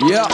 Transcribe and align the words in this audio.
Yeah. 0.00 0.28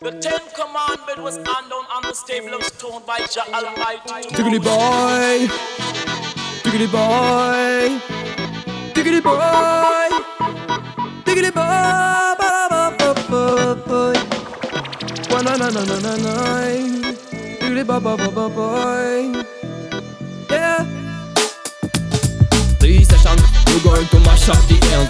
The 0.00 0.10
Ten 0.20 0.40
Commandment 0.56 1.22
was 1.22 1.36
undone 1.36 1.86
on 1.94 2.02
the 2.02 2.12
stable 2.12 2.54
of 2.54 2.64
stone 2.64 3.02
by 3.06 3.20
Jah 3.30 3.46
Almighty. 3.54 4.28
Diggity 4.34 4.58
boy. 4.58 5.48
Diggity 6.64 6.86
boy. 6.88 8.00
Diggity 8.94 9.20
boy. 9.20 10.08
Diggity 11.24 11.50
boy. 11.50 12.34
Ba-da-ba-ba-ba-boy. 12.40 14.16
Wa-na-na-na-na-na-na. 15.30 16.34
Diggity 17.60 17.84
boy. 17.84 19.44
Yeah. 20.50 20.82
This 22.80 23.06
session, 23.06 23.38
we're 23.66 23.82
going 23.84 24.08
to 24.08 24.18
mash 24.26 24.48
up 24.48 24.58
the 24.66 24.74
air. 24.90 25.06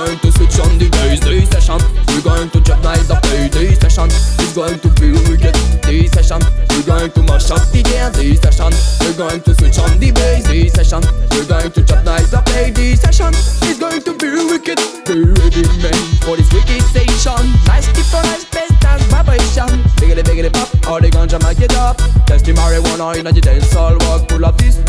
Going 0.00 0.18
to 0.20 0.32
switch 0.32 0.58
on 0.64 0.78
the 0.80 0.88
bass. 0.88 1.20
This 1.20 1.44
session, 1.52 1.76
we're 2.08 2.24
going 2.24 2.48
to 2.56 2.60
drop 2.64 2.80
nice 2.80 3.04
the 3.04 3.20
play. 3.20 3.52
This 3.52 3.76
session 3.84 4.08
is 4.08 4.56
going 4.56 4.80
to 4.80 4.88
be 4.96 5.12
wicked. 5.28 5.52
This 5.84 6.08
session, 6.16 6.40
we're 6.72 6.88
going 6.88 7.12
to 7.12 7.20
mash 7.28 7.52
up 7.52 7.60
the 7.68 7.84
air. 7.92 8.08
This 8.08 8.40
session, 8.40 8.72
we're 9.04 9.12
going 9.12 9.44
to 9.44 9.52
switch 9.60 9.76
on 9.76 10.00
the 10.00 10.08
bass. 10.08 10.48
This 10.48 10.72
session, 10.72 11.04
we're 11.36 11.44
going 11.44 11.68
to 11.76 11.84
drop 11.84 12.00
nice 12.08 12.32
the 12.32 12.40
play. 12.48 12.72
This 12.72 13.04
session 13.04 13.28
is 13.68 13.76
going 13.76 14.00
to 14.00 14.16
be 14.16 14.32
wicked. 14.48 14.80
Be 15.04 15.20
ready, 15.36 15.68
man, 15.84 16.00
for 16.24 16.32
this 16.40 16.48
wicked 16.48 16.80
station. 16.88 17.44
Nice 17.68 17.92
tip 17.92 18.08
for 18.08 18.24
nice 18.24 18.48
best 18.48 18.80
and 18.80 19.04
vibration. 19.12 19.68
Biggity 20.00 20.24
biggity 20.24 20.48
pop, 20.48 20.72
all 20.88 21.00
the 21.04 21.12
ganja 21.12 21.36
make 21.44 21.60
it 21.60 21.76
up. 21.76 22.00
Test 22.24 22.48
the 22.48 22.56
marijuana 22.56 23.20
in 23.20 23.28
the 23.28 23.36
dance 23.36 23.68
hall, 23.76 24.00
walk 24.08 24.24
pull 24.32 24.48
up 24.48 24.56
this. 24.56 24.80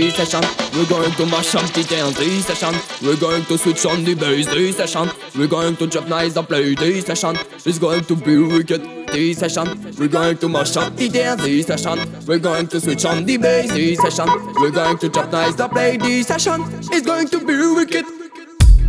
This 0.00 0.16
session, 0.16 0.40
we're 0.72 0.86
going 0.86 1.12
to 1.12 1.26
mash 1.26 1.54
up 1.54 1.70
dance. 1.74 2.16
This 2.16 2.46
session, 2.46 2.74
we're 3.02 3.18
going 3.18 3.44
to 3.44 3.58
switch 3.58 3.84
on 3.84 4.02
the 4.02 4.14
bass. 4.14 4.46
This 4.46 4.78
session, 4.78 5.10
we're 5.36 5.46
going 5.46 5.76
to 5.76 5.86
drop 5.86 6.08
nice 6.08 6.32
the 6.32 6.42
play. 6.42 6.74
This 6.74 7.04
session 7.04 7.36
is 7.66 7.78
going 7.78 8.04
to 8.04 8.16
be 8.16 8.38
wicked. 8.38 8.80
This 9.08 9.40
session, 9.40 9.68
we're 9.98 10.08
going 10.08 10.38
to 10.38 10.48
mash 10.48 10.74
up 10.78 10.96
dance. 10.96 11.42
This 11.42 11.66
session, 11.66 11.98
we're 12.26 12.38
going 12.38 12.68
to 12.68 12.80
switch 12.80 13.04
on 13.04 13.26
the 13.26 13.36
bass. 13.36 13.72
This 13.72 14.00
session, 14.00 14.26
we're 14.54 14.70
going 14.70 14.96
to 14.96 15.10
drop 15.10 15.30
nice 15.32 15.54
the 15.54 15.68
play. 15.68 15.98
This 15.98 16.28
session 16.28 16.62
is 16.94 17.02
going 17.02 17.28
to 17.28 17.44
be 17.44 17.54
wicked. 17.74 18.06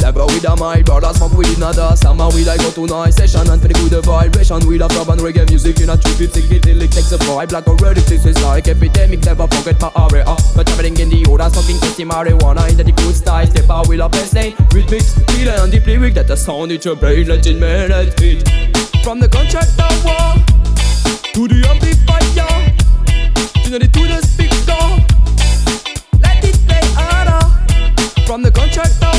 Never 0.01 0.25
with 0.25 0.49
a 0.49 0.55
my 0.55 0.81
brother 0.81 1.13
smoke 1.13 1.37
with 1.37 1.55
another 1.57 1.95
Summer 1.95 2.27
we 2.33 2.43
like 2.43 2.59
go 2.59 2.71
to 2.71 2.87
nice 2.87 3.17
session 3.17 3.47
and 3.47 3.61
the 3.61 3.69
good 3.69 4.03
vibration 4.03 4.65
We 4.65 4.79
love 4.79 4.89
dub 4.89 5.09
and 5.09 5.21
reggae 5.21 5.47
music 5.47 5.79
in 5.79 5.91
a 5.91 5.95
trip 5.95 6.19
it 6.21 6.33
takes 6.91 7.11
a 7.11 7.17
vibe 7.19 7.51
Like 7.51 7.67
already 7.67 8.01
this 8.01 8.25
is 8.25 8.41
like 8.41 8.67
epidemic 8.67 9.23
never 9.23 9.45
forget 9.47 9.79
my 9.79 9.91
smoking 12.01 12.07
marijuana 12.07 12.69
in 12.69 12.77
the 12.77 12.91
good 12.91 13.15
style 13.15 13.45
Step 13.45 13.69
out 13.69 13.87
with 13.87 13.99
a 13.99 14.09
best 14.09 14.33
name 14.33 14.53
Rhythmics, 14.69 15.13
feel 15.31 15.49
and 15.49 15.71
deeply 15.71 15.97
weak 15.97 16.13
That 16.13 16.27
the 16.27 16.35
sound 16.35 16.71
in 16.71 16.81
your 16.81 16.95
brain 16.95 17.27
let 17.27 17.45
it 17.45 17.59
From 19.03 19.19
the 19.19 19.27
contract 19.27 19.77
To 21.33 21.47
the 21.47 21.67
amplifier 21.69 22.01
to 23.63 23.79
the 23.79 24.19
speaker. 24.21 24.83
Let 26.19 26.43
it 26.43 26.57
play 26.67 26.81
harder. 26.93 28.25
From 28.25 28.41
the 28.43 28.51
contract 28.51 29.10